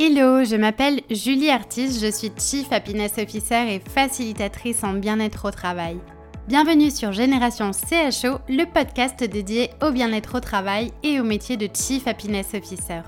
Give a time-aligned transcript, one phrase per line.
[0.00, 5.50] Hello, je m'appelle Julie Artis, je suis Chief Happiness Officer et facilitatrice en bien-être au
[5.50, 5.96] travail.
[6.46, 11.68] Bienvenue sur Génération CHO, le podcast dédié au bien-être au travail et au métier de
[11.74, 13.00] Chief Happiness Officer.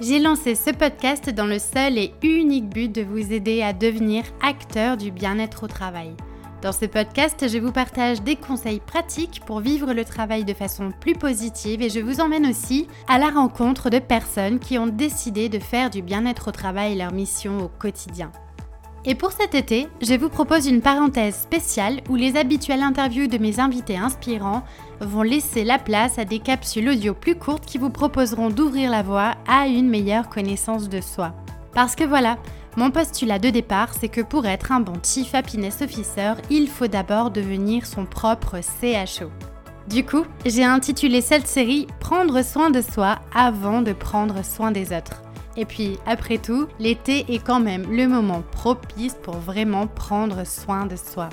[0.00, 4.24] J'ai lancé ce podcast dans le seul et unique but de vous aider à devenir
[4.42, 6.14] acteur du bien-être au travail.
[6.64, 10.92] Dans ce podcast, je vous partage des conseils pratiques pour vivre le travail de façon
[10.98, 15.50] plus positive et je vous emmène aussi à la rencontre de personnes qui ont décidé
[15.50, 18.32] de faire du bien-être au travail leur mission au quotidien.
[19.04, 23.36] Et pour cet été, je vous propose une parenthèse spéciale où les habituelles interviews de
[23.36, 24.62] mes invités inspirants
[25.00, 29.02] vont laisser la place à des capsules audio plus courtes qui vous proposeront d'ouvrir la
[29.02, 31.34] voie à une meilleure connaissance de soi.
[31.74, 32.38] Parce que voilà,
[32.76, 36.88] mon postulat de départ, c'est que pour être un bon Chief Happiness Officer, il faut
[36.88, 39.30] d'abord devenir son propre CHO.
[39.88, 44.96] Du coup, j'ai intitulé cette série Prendre soin de soi avant de prendre soin des
[44.96, 45.22] autres.
[45.56, 50.86] Et puis, après tout, l'été est quand même le moment propice pour vraiment prendre soin
[50.86, 51.28] de soi.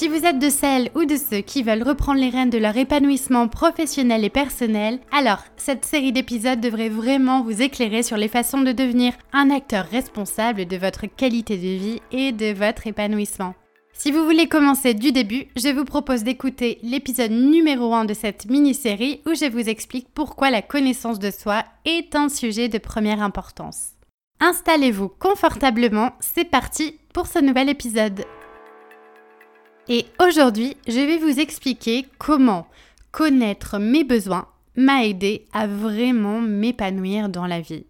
[0.00, 2.74] Si vous êtes de celles ou de ceux qui veulent reprendre les rênes de leur
[2.74, 8.62] épanouissement professionnel et personnel, alors cette série d'épisodes devrait vraiment vous éclairer sur les façons
[8.62, 13.54] de devenir un acteur responsable de votre qualité de vie et de votre épanouissement.
[13.92, 18.46] Si vous voulez commencer du début, je vous propose d'écouter l'épisode numéro 1 de cette
[18.46, 23.22] mini-série où je vous explique pourquoi la connaissance de soi est un sujet de première
[23.22, 23.90] importance.
[24.40, 28.24] Installez-vous confortablement, c'est parti pour ce nouvel épisode.
[29.92, 32.68] Et aujourd'hui, je vais vous expliquer comment
[33.10, 34.46] connaître mes besoins
[34.76, 37.86] m'a aidé à vraiment m'épanouir dans la vie.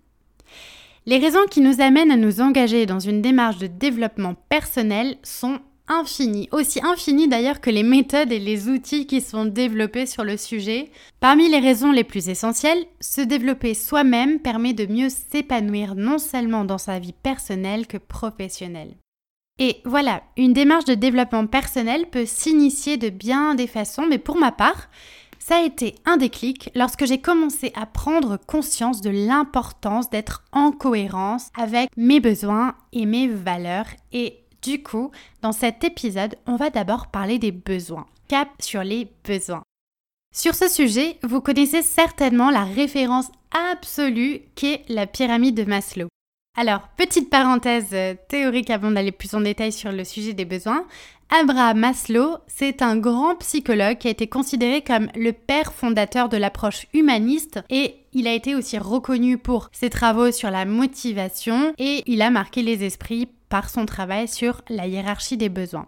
[1.05, 5.59] Les raisons qui nous amènent à nous engager dans une démarche de développement personnel sont
[5.89, 10.39] infinies, aussi infinies d'ailleurs que les méthodes et les outils qui sont développés sur le
[10.39, 10.91] sujet.
[11.21, 16.65] Parmi les raisons les plus essentielles, se développer soi-même permet de mieux s'épanouir non seulement
[16.65, 18.95] dans sa vie personnelle que professionnelle.
[19.63, 24.39] Et voilà, une démarche de développement personnel peut s'initier de bien des façons, mais pour
[24.39, 24.89] ma part,
[25.39, 30.73] ça a été un déclic lorsque j'ai commencé à prendre conscience de l'importance d'être en
[30.73, 33.85] cohérence avec mes besoins et mes valeurs.
[34.13, 35.11] Et du coup,
[35.43, 38.07] dans cet épisode, on va d'abord parler des besoins.
[38.29, 39.63] Cap sur les besoins.
[40.35, 43.31] Sur ce sujet, vous connaissez certainement la référence
[43.73, 46.09] absolue qu'est la pyramide de Maslow.
[46.57, 50.85] Alors, petite parenthèse euh, théorique avant d'aller plus en détail sur le sujet des besoins.
[51.31, 56.37] Abraham Maslow, c'est un grand psychologue qui a été considéré comme le père fondateur de
[56.37, 62.03] l'approche humaniste et il a été aussi reconnu pour ses travaux sur la motivation et
[62.07, 65.87] il a marqué les esprits par son travail sur la hiérarchie des besoins.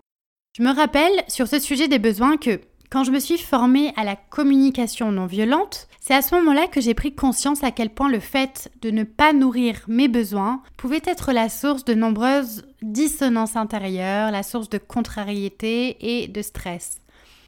[0.57, 2.61] Je me rappelle sur ce sujet des besoins que
[2.93, 6.83] quand je me suis formée à la communication non violente, c'est à ce moment-là que
[6.83, 11.01] j'ai pris conscience à quel point le fait de ne pas nourrir mes besoins pouvait
[11.07, 17.01] être la source de nombreuses dissonances intérieures, la source de contrariété et de stress.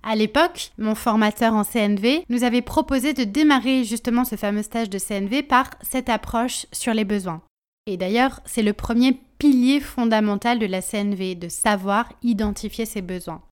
[0.02, 4.88] À l'époque, mon formateur en CNV nous avait proposé de démarrer justement ce fameux stage
[4.88, 7.42] de CNV par cette approche sur les besoins.
[7.86, 13.42] Et d'ailleurs, c'est le premier pilier fondamental de la CNV, de savoir identifier ses besoins.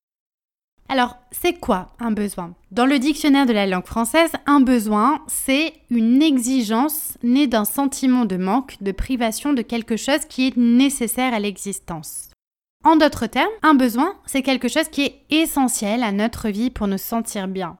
[0.89, 2.53] Alors, c'est quoi un besoin?
[2.71, 8.25] Dans le dictionnaire de la langue française, un besoin, c'est une exigence née d'un sentiment
[8.25, 12.29] de manque, de privation de quelque chose qui est nécessaire à l'existence.
[12.83, 16.87] En d'autres termes, un besoin, c'est quelque chose qui est essentiel à notre vie pour
[16.87, 17.77] nous sentir bien.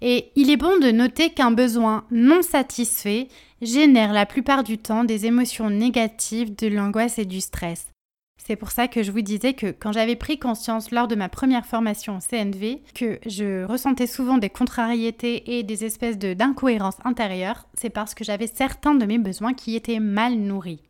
[0.00, 3.28] Et il est bon de noter qu'un besoin non satisfait
[3.60, 7.88] génère la plupart du temps des émotions négatives, de l'angoisse et du stress.
[8.38, 11.28] C'est pour ça que je vous disais que quand j'avais pris conscience lors de ma
[11.28, 16.98] première formation au CNV que je ressentais souvent des contrariétés et des espèces de d'incohérences
[17.04, 20.80] intérieures, c'est parce que j'avais certains de mes besoins qui étaient mal nourris.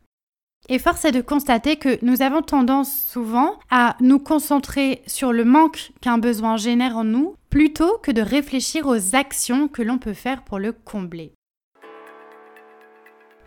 [0.67, 5.45] Et force est de constater que nous avons tendance souvent à nous concentrer sur le
[5.45, 10.13] manque qu'un besoin génère en nous plutôt que de réfléchir aux actions que l'on peut
[10.13, 11.33] faire pour le combler.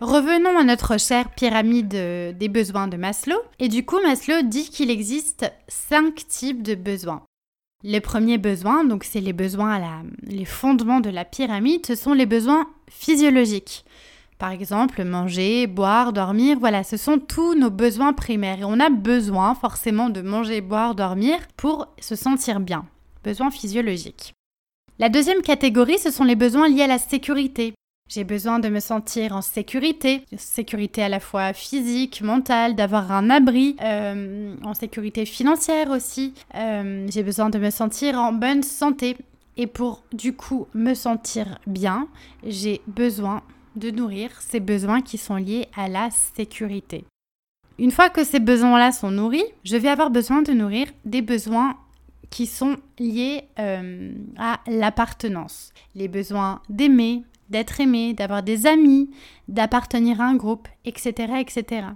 [0.02, 1.86] Revenons à notre chère pyramide
[2.36, 3.36] des besoins de Maslow.
[3.60, 7.22] Et du coup, Maslow dit qu'il existe cinq types de besoins.
[7.84, 12.14] Les premiers besoins, donc c'est les besoins, à les fondements de la pyramide, ce sont
[12.14, 13.84] les besoins physiologiques.
[14.40, 18.58] Par exemple, manger, boire, dormir, voilà, ce sont tous nos besoins primaires.
[18.58, 22.86] Et on a besoin forcément de manger, boire, dormir pour se sentir bien.
[23.22, 24.34] Besoins physiologiques.
[24.98, 27.72] La deuxième catégorie, ce sont les besoins liés à la sécurité.
[28.08, 33.30] J'ai besoin de me sentir en sécurité, sécurité à la fois physique, mentale, d'avoir un
[33.30, 36.34] abri, euh, en sécurité financière aussi.
[36.54, 39.16] Euh, j'ai besoin de me sentir en bonne santé.
[39.56, 42.08] Et pour du coup me sentir bien,
[42.46, 43.42] j'ai besoin
[43.76, 47.04] de nourrir ces besoins qui sont liés à la sécurité.
[47.78, 51.76] Une fois que ces besoins-là sont nourris, je vais avoir besoin de nourrir des besoins
[52.30, 55.72] qui sont liés euh, à l'appartenance.
[55.94, 57.22] Les besoins d'aimer,
[57.52, 59.10] d'être aimé, d'avoir des amis,
[59.46, 61.86] d'appartenir à un groupe, etc., etc.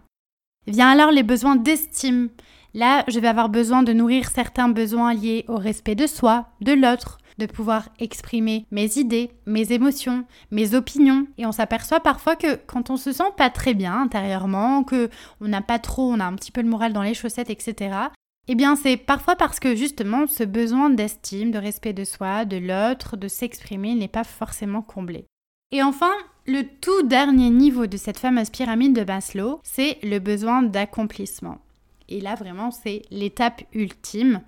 [0.69, 2.29] Vient alors les besoins d'estime.
[2.75, 6.73] Là, je vais avoir besoin de nourrir certains besoins liés au respect de soi, de
[6.73, 11.26] l'autre, de pouvoir exprimer mes idées, mes émotions, mes opinions.
[11.38, 15.09] Et on s'aperçoit parfois que quand on se sent pas très bien intérieurement, que
[15.41, 17.97] on n'a pas trop, on a un petit peu le moral dans les chaussettes, etc.
[18.49, 22.56] Eh bien, c'est parfois parce que justement ce besoin d'estime, de respect de soi, de
[22.56, 25.26] l'autre, de s'exprimer n'est pas forcément comblé.
[25.73, 26.13] Et enfin,
[26.47, 31.59] le tout dernier niveau de cette fameuse pyramide de Maslow, c'est le besoin d'accomplissement.
[32.09, 34.43] Et là, vraiment, c'est l'étape ultime.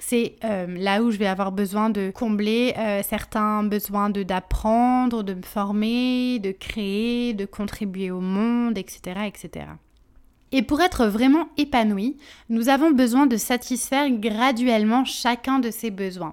[0.00, 5.22] C'est euh, là où je vais avoir besoin de combler euh, certains besoins de d'apprendre,
[5.22, 9.66] de me former, de créer, de contribuer au monde, etc., etc.
[10.50, 12.16] Et pour être vraiment épanoui,
[12.48, 16.32] nous avons besoin de satisfaire graduellement chacun de ces besoins.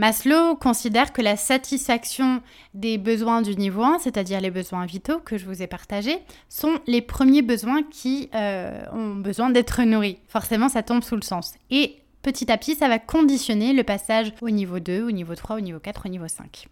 [0.00, 2.40] Maslow considère que la satisfaction
[2.72, 6.80] des besoins du niveau 1, c'est-à-dire les besoins vitaux que je vous ai partagés, sont
[6.86, 10.18] les premiers besoins qui euh, ont besoin d'être nourris.
[10.26, 11.52] Forcément, ça tombe sous le sens.
[11.70, 15.56] Et petit à petit, ça va conditionner le passage au niveau 2, au niveau 3,
[15.56, 16.66] au niveau 4, au niveau 5.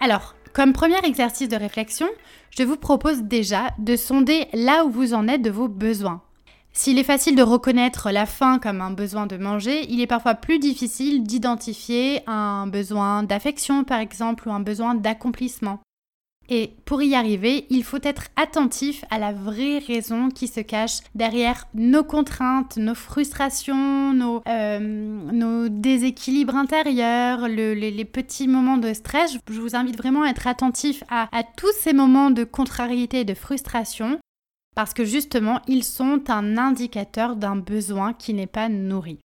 [0.00, 2.08] Alors, comme premier exercice de réflexion,
[2.56, 6.22] je vous propose déjà de sonder là où vous en êtes de vos besoins.
[6.76, 10.34] S'il est facile de reconnaître la faim comme un besoin de manger, il est parfois
[10.34, 15.78] plus difficile d'identifier un besoin d'affection par exemple ou un besoin d'accomplissement.
[16.48, 20.98] Et pour y arriver, il faut être attentif à la vraie raison qui se cache
[21.14, 29.38] derrière nos contraintes, nos frustrations, nos, euh, déséquilibres intérieurs, les, petits moments de stress.
[29.48, 33.34] Je vous invite vraiment à être attentif à tous ces moments de contrariété et de
[33.34, 34.18] frustration
[34.74, 39.18] parce que justement, ils sont un indicateur d'un besoin qui n'est pas nourri.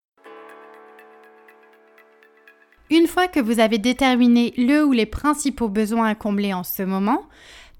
[2.90, 6.84] Une fois que vous avez déterminé le ou les principaux besoins à combler en ce
[6.84, 7.25] moment,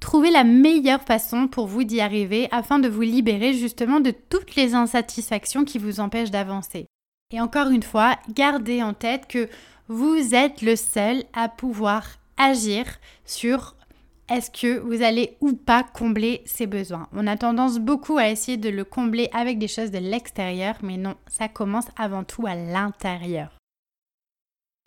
[0.01, 4.57] trouvez la meilleure façon pour vous d'y arriver afin de vous libérer justement de toutes
[4.57, 6.87] les insatisfactions qui vous empêchent d'avancer.
[7.33, 9.49] Et encore une fois, gardez en tête que
[9.89, 12.05] vous êtes le seul à pouvoir
[12.37, 12.85] agir
[13.25, 13.76] sur
[14.29, 17.09] est-ce que vous allez ou pas combler ces besoins?
[17.13, 20.97] On a tendance beaucoup à essayer de le combler avec des choses de l'extérieur, mais
[20.97, 23.51] non, ça commence avant tout à l'intérieur.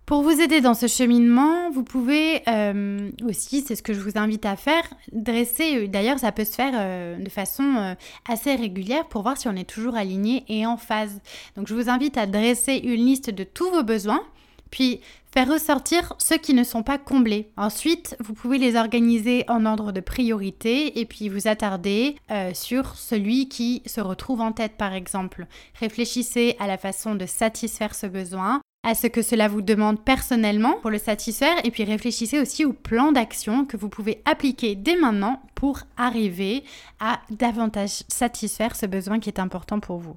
[0.04, 4.18] Pour vous aider dans ce cheminement, vous pouvez euh, aussi, c'est ce que je vous
[4.18, 4.82] invite à faire,
[5.12, 7.94] dresser, euh, d'ailleurs ça peut se faire euh, de façon
[8.28, 11.20] assez régulière pour voir si on est toujours aligné et en phase.
[11.56, 14.22] Donc je vous invite à dresser une liste de tous vos besoins
[14.70, 15.00] puis
[15.32, 17.50] faire ressortir ceux qui ne sont pas comblés.
[17.56, 22.96] Ensuite, vous pouvez les organiser en ordre de priorité et puis vous attarder euh, sur
[22.96, 25.46] celui qui se retrouve en tête par exemple.
[25.78, 30.78] Réfléchissez à la façon de satisfaire ce besoin, à ce que cela vous demande personnellement
[30.80, 34.96] pour le satisfaire et puis réfléchissez aussi au plan d'action que vous pouvez appliquer dès
[34.96, 36.64] maintenant pour arriver
[36.98, 40.16] à davantage satisfaire ce besoin qui est important pour vous.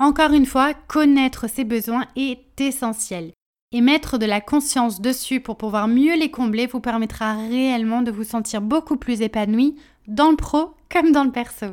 [0.00, 3.32] Encore une fois, connaître ces besoins est essentiel
[3.74, 8.12] et mettre de la conscience dessus pour pouvoir mieux les combler vous permettra réellement de
[8.12, 9.74] vous sentir beaucoup plus épanoui
[10.06, 11.66] dans le pro comme dans le perso.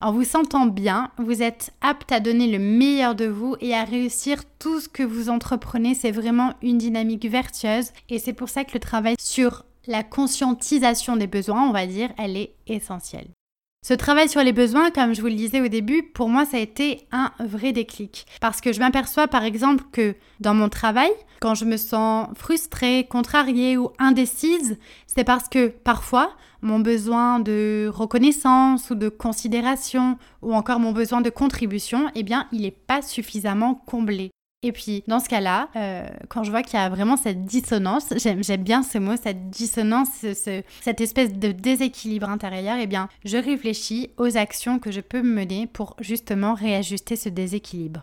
[0.00, 3.84] En vous sentant bien, vous êtes apte à donner le meilleur de vous et à
[3.84, 5.94] réussir tout ce que vous entreprenez.
[5.94, 11.16] C'est vraiment une dynamique vertueuse et c'est pour ça que le travail sur la conscientisation
[11.16, 13.28] des besoins, on va dire, elle est essentielle.
[13.88, 16.56] Ce travail sur les besoins, comme je vous le disais au début, pour moi, ça
[16.56, 18.26] a été un vrai déclic.
[18.40, 23.06] Parce que je m'aperçois par exemple que dans mon travail, quand je me sens frustrée,
[23.08, 24.76] contrariée ou indécise,
[25.06, 31.20] c'est parce que parfois, mon besoin de reconnaissance ou de considération ou encore mon besoin
[31.20, 34.32] de contribution, eh bien, il n'est pas suffisamment comblé.
[34.66, 38.12] Et puis, dans ce cas-là, euh, quand je vois qu'il y a vraiment cette dissonance,
[38.16, 44.10] j'aime bien ce mot, cette dissonance, cette espèce de déséquilibre intérieur, eh bien, je réfléchis
[44.16, 48.02] aux actions que je peux mener pour justement réajuster ce déséquilibre.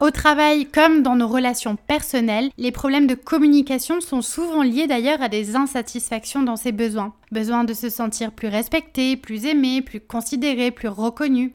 [0.00, 5.22] Au travail comme dans nos relations personnelles, les problèmes de communication sont souvent liés d'ailleurs
[5.22, 7.14] à des insatisfactions dans ses besoins.
[7.30, 11.52] Besoin de se sentir plus respecté, plus aimé, plus considéré, plus reconnu.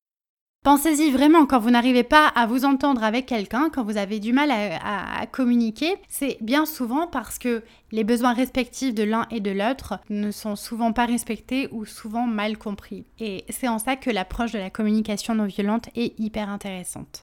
[0.64, 4.34] Pensez-y vraiment quand vous n'arrivez pas à vous entendre avec quelqu'un, quand vous avez du
[4.34, 9.52] mal à, communiquer, c'est bien souvent parce que les besoins respectifs de l'un et de
[9.52, 13.06] l'autre ne sont souvent pas respectés ou souvent mal compris.
[13.20, 17.22] Et c'est en ça que l'approche de la communication non violente est hyper intéressante.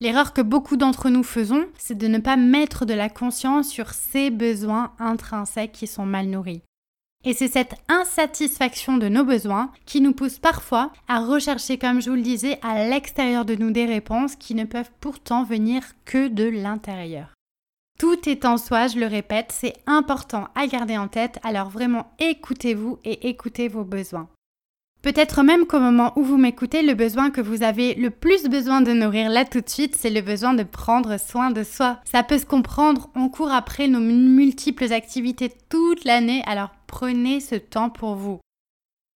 [0.00, 3.90] L'erreur que beaucoup d'entre nous faisons, c'est de ne pas mettre de la conscience sur
[3.90, 6.62] ces besoins intrinsèques qui sont mal nourris.
[7.24, 12.10] Et c'est cette insatisfaction de nos besoins qui nous pousse parfois à rechercher, comme je
[12.10, 16.28] vous le disais, à l'extérieur de nous des réponses qui ne peuvent pourtant venir que
[16.28, 17.28] de l'intérieur.
[17.98, 22.12] Tout est en soi, je le répète, c'est important à garder en tête, alors vraiment
[22.18, 24.28] écoutez-vous et écoutez vos besoins.
[25.04, 28.80] Peut-être même qu'au moment où vous m'écoutez, le besoin que vous avez le plus besoin
[28.80, 31.98] de nourrir là tout de suite, c'est le besoin de prendre soin de soi.
[32.10, 37.56] Ça peut se comprendre, on court après nos multiples activités toute l'année, alors prenez ce
[37.56, 38.40] temps pour vous.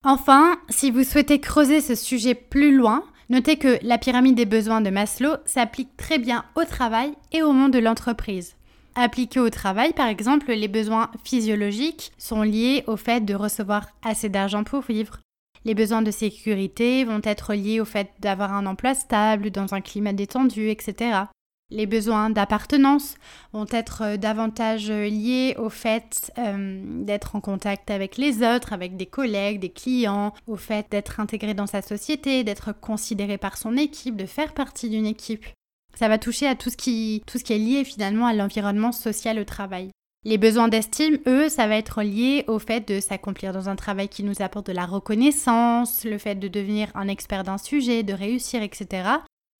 [0.05, 4.81] Enfin, si vous souhaitez creuser ce sujet plus loin, notez que la pyramide des besoins
[4.81, 8.53] de Maslow s'applique très bien au travail et au monde de l'entreprise.
[8.93, 14.29] Appliqué au travail, par exemple, les besoins physiologiques sont liés au fait de recevoir assez
[14.29, 15.17] d'argent pour vivre.
[15.65, 19.81] Les besoins de sécurité vont être liés au fait d'avoir un emploi stable, dans un
[19.81, 21.23] climat détendu, etc.
[21.71, 23.15] Les besoins d'appartenance
[23.53, 28.97] vont être euh, davantage liés au fait euh, d'être en contact avec les autres, avec
[28.97, 33.77] des collègues, des clients, au fait d'être intégré dans sa société, d'être considéré par son
[33.77, 35.45] équipe, de faire partie d'une équipe.
[35.93, 38.91] Ça va toucher à tout ce qui, tout ce qui est lié finalement à l'environnement
[38.91, 39.91] social au travail.
[40.25, 44.09] Les besoins d'estime, eux, ça va être lié au fait de s'accomplir dans un travail
[44.09, 48.11] qui nous apporte de la reconnaissance, le fait de devenir un expert d'un sujet, de
[48.11, 49.07] réussir, etc.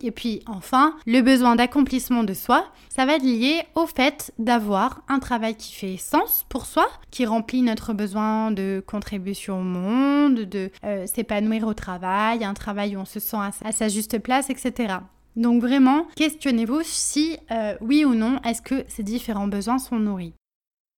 [0.03, 5.01] Et puis enfin, le besoin d'accomplissement de soi, ça va être lié au fait d'avoir
[5.07, 10.41] un travail qui fait sens pour soi, qui remplit notre besoin de contribution au monde,
[10.41, 14.49] de euh, s'épanouir au travail, un travail où on se sent à sa juste place,
[14.49, 14.95] etc.
[15.37, 20.33] Donc vraiment, questionnez-vous si euh, oui ou non est-ce que ces différents besoins sont nourris?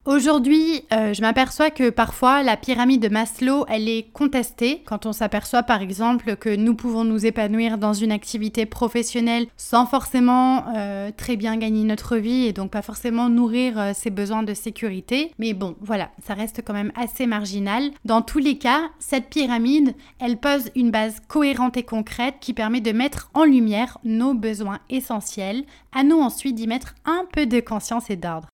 [0.07, 5.12] Aujourd'hui, euh, je m'aperçois que parfois la pyramide de Maslow, elle est contestée quand on
[5.12, 11.11] s'aperçoit par exemple que nous pouvons nous épanouir dans une activité professionnelle sans forcément euh,
[11.14, 15.33] très bien gagner notre vie et donc pas forcément nourrir euh, ses besoins de sécurité.
[15.38, 17.90] Mais bon, voilà, ça reste quand même assez marginal.
[18.07, 22.80] Dans tous les cas, cette pyramide, elle pose une base cohérente et concrète qui permet
[22.80, 27.61] de mettre en lumière nos besoins essentiels, à nous ensuite d'y mettre un peu de
[27.61, 28.49] conscience et d'ordre.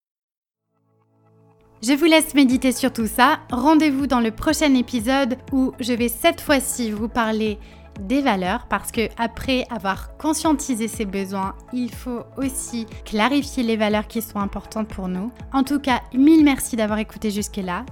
[1.87, 3.41] Je vous laisse méditer sur tout ça.
[3.51, 7.59] Rendez-vous dans le prochain épisode où je vais cette fois-ci vous parler
[7.99, 14.07] des valeurs parce que après avoir conscientisé ses besoins, il faut aussi clarifier les valeurs
[14.07, 15.31] qui sont importantes pour nous.
[15.53, 17.85] En tout cas, mille merci d'avoir écouté jusque-là.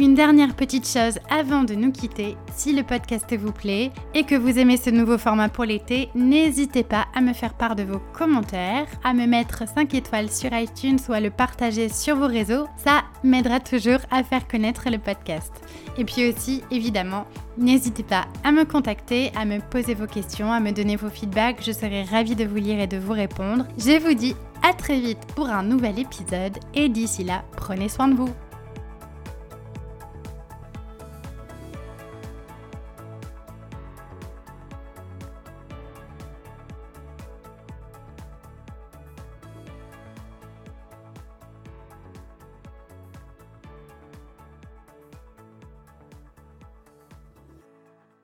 [0.00, 4.36] Une dernière petite chose avant de nous quitter, si le podcast vous plaît et que
[4.36, 7.98] vous aimez ce nouveau format pour l'été, n'hésitez pas à me faire part de vos
[8.12, 12.68] commentaires, à me mettre 5 étoiles sur iTunes ou à le partager sur vos réseaux.
[12.76, 15.52] Ça m'aidera toujours à faire connaître le podcast.
[15.96, 17.24] Et puis aussi, évidemment,
[17.58, 21.64] n'hésitez pas à me contacter, à me poser vos questions, à me donner vos feedbacks.
[21.66, 23.66] Je serai ravie de vous lire et de vous répondre.
[23.76, 28.06] Je vous dis à très vite pour un nouvel épisode et d'ici là, prenez soin
[28.06, 28.32] de vous.